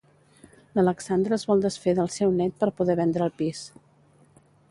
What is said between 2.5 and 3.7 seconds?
per poder vendre el pis.